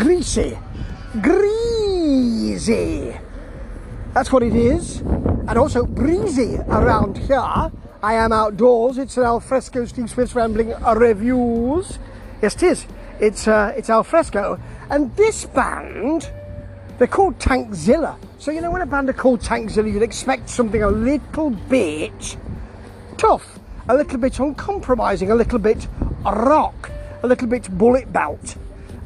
[0.00, 0.58] greasy.
[1.20, 3.14] Greasy.
[4.14, 5.00] That's what it is.
[5.00, 7.38] And also breezy around here.
[7.38, 8.96] I am outdoors.
[8.96, 11.98] It's an alfresco Steve Smith's Rambling Reviews.
[12.40, 12.86] Yes, it is.
[13.20, 14.58] It's, uh, it's alfresco.
[14.88, 16.30] And this band,
[16.96, 18.16] they're called Tankzilla.
[18.38, 22.38] So, you know, when a band are called Tankzilla, you'd expect something a little bit
[23.18, 25.86] tough, a little bit uncompromising, a little bit
[26.24, 26.90] rock,
[27.22, 28.56] a little bit bullet belt.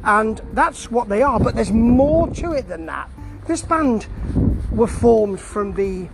[0.05, 3.09] And that's what they are, but there's more to it than that.
[3.47, 4.07] This band
[4.71, 6.07] were formed from the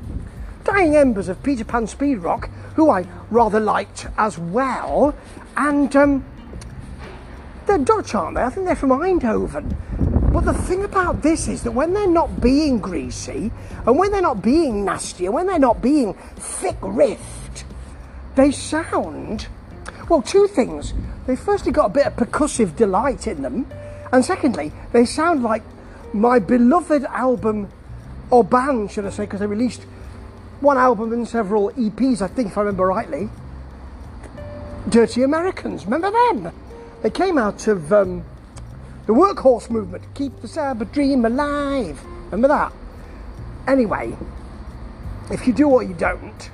[0.64, 5.14] dying embers of Peter Pan Speed Rock, who I rather liked as well.
[5.58, 6.26] And um,
[7.66, 8.44] they're Dutch, aren't they?
[8.44, 9.76] I think they're from Eindhoven.
[10.32, 13.52] But the thing about this is that when they're not being greasy,
[13.86, 17.64] and when they're not being nasty, and when they're not being thick riffed,
[18.36, 19.48] they sound
[20.12, 20.94] well, two things.
[21.26, 23.66] They firstly got a bit of percussive delight in them,
[24.12, 25.64] and secondly, they sound like
[26.14, 27.70] my beloved album
[28.30, 29.84] or band, should I say, because they released
[30.60, 33.30] one album and several EPs, I think, if I remember rightly.
[34.90, 36.54] Dirty Americans, remember them?
[37.04, 38.26] They came out of um,
[39.06, 42.04] the workhorse movement, keep the cyber dream alive.
[42.26, 42.74] Remember that?
[43.66, 44.18] Anyway,
[45.32, 46.50] if you do or you don't,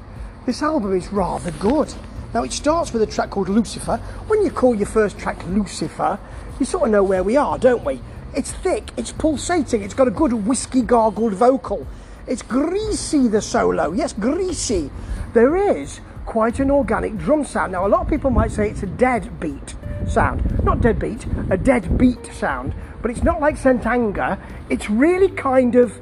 [0.46, 1.92] this album is rather good.
[2.38, 3.98] Now it starts with a track called Lucifer.
[4.28, 6.20] When you call your first track Lucifer,
[6.60, 8.00] you sort of know where we are, don't we?
[8.36, 11.88] It's thick, it's pulsating, it's got a good whiskey gargled vocal.
[12.28, 13.92] It's greasy, the solo.
[13.92, 14.92] Yes, greasy.
[15.34, 17.72] There is quite an organic drum sound.
[17.72, 19.74] Now, a lot of people might say it's a dead beat
[20.08, 20.64] sound.
[20.64, 22.76] Not dead beat, a dead beat sound.
[23.02, 24.40] But it's not like Sentanga.
[24.70, 26.00] It's really kind of,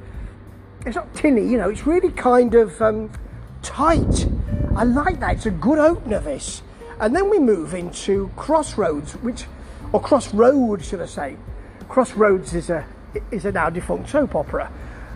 [0.86, 3.09] it's not tinny, you know, it's really kind of um,
[3.61, 4.27] tight.
[4.75, 5.37] I like that.
[5.37, 6.61] It's a good opener, this.
[6.99, 9.45] And then we move into Crossroads, which,
[9.93, 11.37] or Crossroad, should I say.
[11.87, 12.85] Crossroads is a
[13.31, 14.71] is a now defunct soap opera.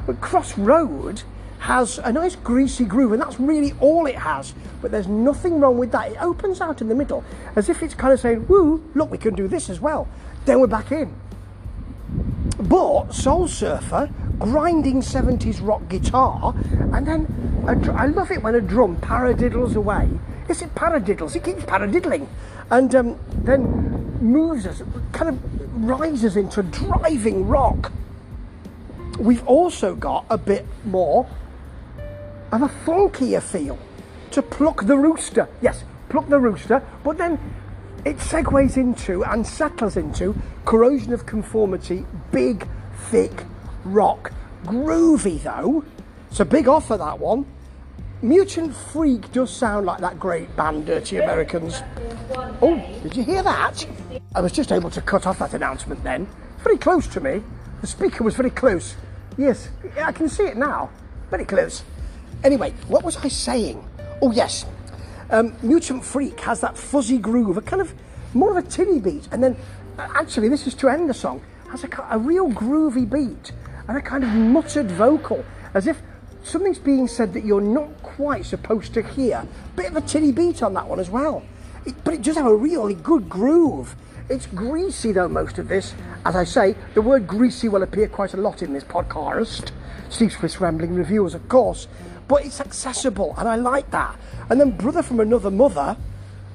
[0.05, 1.23] But Crossroad
[1.59, 4.53] has a nice greasy groove, and that's really all it has.
[4.81, 6.13] But there's nothing wrong with that.
[6.13, 7.23] It opens out in the middle
[7.55, 10.07] as if it's kind of saying, Woo, look, we can do this as well.
[10.45, 11.13] Then we're back in.
[12.59, 14.09] But Soul Surfer,
[14.39, 16.55] grinding 70s rock guitar,
[16.93, 17.27] and then
[17.65, 20.09] I love it when a drum paradiddles away.
[20.47, 22.27] Yes, it paradiddles, it keeps paradiddling,
[22.71, 27.91] and um, then moves us, kind of rises into driving rock
[29.19, 31.27] we've also got a bit more
[32.51, 33.77] of a funkier feel
[34.31, 35.47] to pluck the rooster.
[35.61, 37.37] Yes, pluck the rooster, but then
[38.05, 40.35] it segues into and settles into
[40.65, 42.67] corrosion of conformity, big,
[43.09, 43.45] thick
[43.83, 44.31] rock.
[44.65, 45.83] Groovy though,
[46.29, 47.45] it's a big offer that one.
[48.21, 51.81] Mutant Freak does sound like that great band, Dirty Americans.
[52.61, 53.87] Oh, did you hear that?
[54.35, 56.27] I was just able to cut off that announcement then.
[56.61, 57.41] Very close to me.
[57.79, 58.95] The speaker was very close.
[59.37, 60.89] Yes, I can see it now.
[61.29, 61.83] Very close.
[62.43, 63.87] Anyway, what was I saying?
[64.21, 64.65] Oh, yes.
[65.29, 67.93] Um, Mutant Freak has that fuzzy groove, a kind of
[68.33, 69.29] more of a tinny beat.
[69.31, 69.55] And then,
[69.97, 73.53] uh, actually, this is to end the song, has a, a real groovy beat
[73.89, 75.99] and a kind of muttered vocal, as if
[76.43, 79.47] something's being said that you're not quite supposed to hear.
[79.75, 81.43] Bit of a tinny beat on that one as well.
[81.87, 83.95] It, but it does have a really good groove.
[84.29, 85.95] It's greasy though, most of this.
[86.23, 89.71] As I say, the word greasy will appear quite a lot in this podcast.
[90.09, 91.87] Steve Smith's Rambling Reviews, of course.
[92.27, 94.15] But it's accessible, and I like that.
[94.51, 95.97] And then Brother from Another Mother,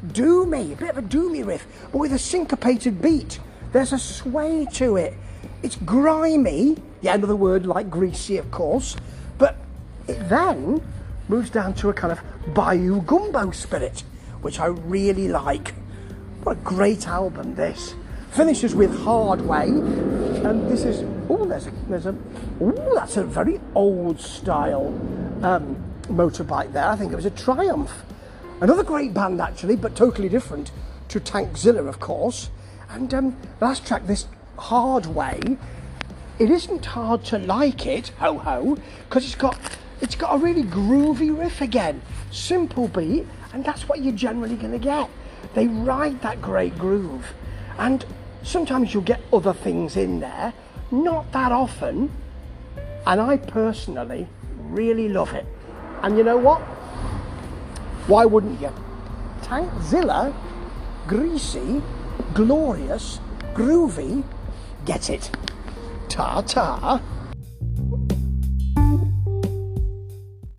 [0.06, 3.40] doomy, a bit of a doomy riff, but with a syncopated beat.
[3.72, 5.14] There's a sway to it.
[5.64, 8.96] It's grimy, the end of the word like greasy, of course,
[9.38, 9.56] but
[10.06, 10.82] it then
[11.26, 12.20] moves down to a kind of
[12.52, 14.00] Bayou Gumbo spirit,
[14.42, 15.72] which I really like.
[16.42, 17.94] What a great album this.
[18.32, 22.14] Finishes with Hard Way, and this is oh, there's a, there's a
[22.60, 24.88] oh, that's a very old style
[25.42, 26.90] um, motorbike there.
[26.90, 28.02] I think it was a Triumph.
[28.60, 30.70] Another great band actually, but totally different
[31.08, 32.50] to Tankzilla, of course.
[32.90, 34.26] And um, last track, this
[34.58, 35.58] Hard Way.
[36.38, 38.76] It isn't hard to like it, ho ho,
[39.08, 39.58] because it's got
[40.00, 44.72] it's got a really groovy riff again, simple beat, and that's what you're generally going
[44.72, 45.08] to get.
[45.54, 47.32] They ride that great groove.
[47.78, 48.04] And
[48.42, 50.52] sometimes you'll get other things in there,
[50.90, 52.10] not that often.
[53.06, 54.26] And I personally
[54.58, 55.46] really love it.
[56.02, 56.60] And you know what?
[58.06, 58.72] Why wouldn't you?
[59.42, 60.34] Tankzilla,
[61.06, 61.82] greasy,
[62.34, 63.20] glorious,
[63.54, 64.24] groovy,
[64.84, 65.30] get it.
[66.08, 67.00] Ta ta.